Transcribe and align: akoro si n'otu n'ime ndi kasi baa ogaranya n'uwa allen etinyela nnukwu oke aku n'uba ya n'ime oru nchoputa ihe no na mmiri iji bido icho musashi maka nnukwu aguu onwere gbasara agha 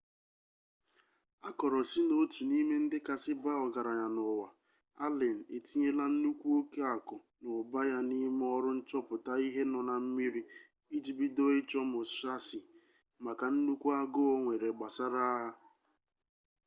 akoro 1.49 1.77
si 1.89 1.99
n'otu 2.07 2.41
n'ime 2.49 2.75
ndi 2.85 2.97
kasi 3.07 3.31
baa 3.43 3.63
ogaranya 3.65 4.07
n'uwa 4.15 4.47
allen 5.05 5.37
etinyela 5.57 6.03
nnukwu 6.11 6.47
oke 6.59 6.81
aku 6.95 7.15
n'uba 7.41 7.79
ya 7.91 7.99
n'ime 8.07 8.45
oru 8.55 8.69
nchoputa 8.77 9.33
ihe 9.47 9.61
no 9.71 9.79
na 9.87 9.95
mmiri 10.03 10.41
iji 10.95 11.11
bido 11.19 11.45
icho 11.59 11.79
musashi 11.91 12.59
maka 13.25 13.45
nnukwu 13.53 13.87
aguu 13.99 14.29
onwere 14.35 14.67
gbasara 14.77 15.21
agha 15.37 15.61